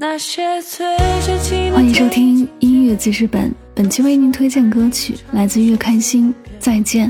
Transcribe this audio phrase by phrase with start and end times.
[0.00, 7.08] 欢迎收听音乐记事本，本期为您推荐歌曲来自岳开心，《再见》。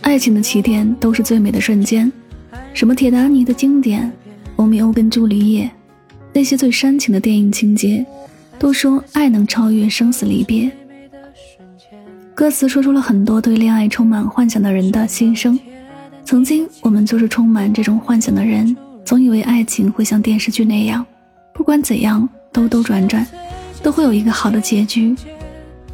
[0.00, 2.10] 爱情的起点都是最美的瞬间，
[2.74, 4.10] 什么铁达尼的经典，
[4.56, 5.70] 欧米欧跟朱丽叶，
[6.32, 8.04] 那些最煽情的电影情节，
[8.58, 10.72] 都说爱能超越生死离别。
[12.34, 15.56] 歌词说出了很多对恋爱充满幻想的人的心声。
[16.24, 21.06] 曾经我们就是充满这种幻想的人，总以为爱情会像电视剧那样。
[21.54, 23.26] 不管怎样，兜兜转转，
[23.82, 25.14] 都会有一个好的结局，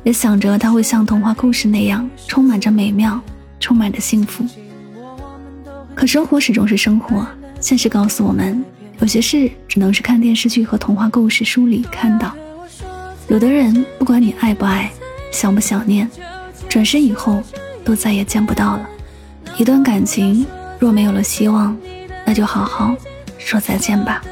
[0.04, 3.20] 也想着它会像童话故事那样，充满着美妙，
[3.58, 4.44] 充满着幸福。
[5.94, 7.26] 可生活始终是生活，
[7.60, 8.64] 现实告诉我们，
[9.00, 12.32] 有些事只能是看电视剧和童话故事书里看到。
[13.26, 14.90] 有的人，不管你爱不爱，
[15.32, 16.08] 想不想念，
[16.68, 17.42] 转身以后
[17.84, 18.88] 都再也见不到了。
[19.58, 20.46] 一段感情
[20.78, 21.76] 若没有了希望，
[22.24, 22.96] 那就好好
[23.38, 24.22] 说再见吧。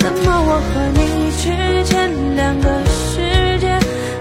[0.00, 1.44] 怎么我和你之
[1.84, 3.78] 间两个世界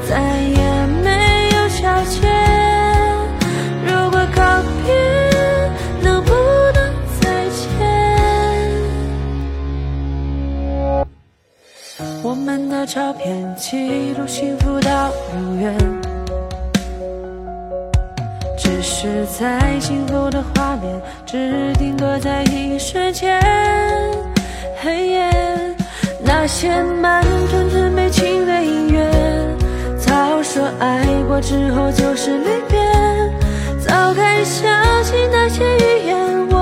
[0.07, 0.59] 再也
[1.03, 1.07] 没
[1.55, 2.27] 有交接。
[3.85, 4.41] 如果告
[4.83, 4.93] 别，
[6.01, 6.29] 能不
[6.75, 6.77] 能
[7.21, 7.23] 再
[7.55, 7.57] 见？
[12.21, 15.73] 我们的照片记录幸福到永远，
[18.57, 23.41] 只是再幸福的画面，只定格在一瞬间。
[24.81, 25.48] 黑夜。
[26.41, 29.11] 那些慢吞吞悲情的音乐，
[29.97, 32.79] 早说爱过之后就是离别，
[33.77, 34.63] 早该相
[35.03, 36.58] 信那些预言，我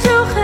[0.00, 0.43] 就很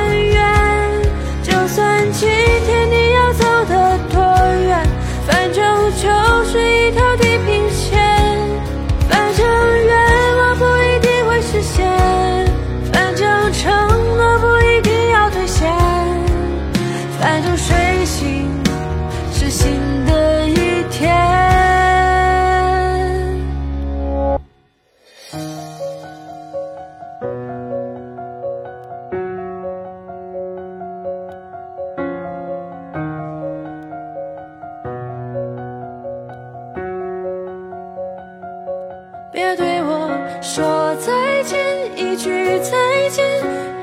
[39.33, 40.11] 别对我
[40.43, 41.57] 说再见，
[41.97, 43.25] 一句再见，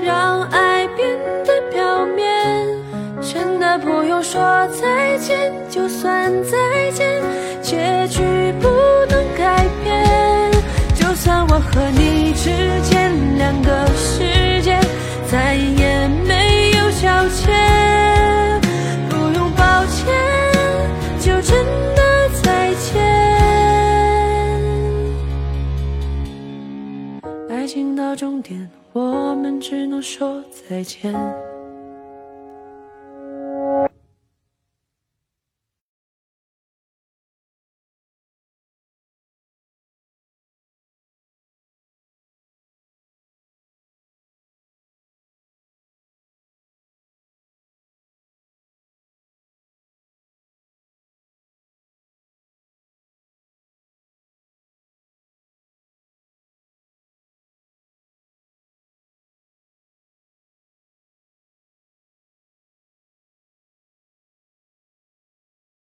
[0.03, 2.68] 让爱变得表面。
[3.22, 7.24] 真的不用说再见，就算再见，
[7.62, 8.22] 结局
[8.62, 8.68] 不
[27.57, 31.12] 爱情到终点，我们只能说再见。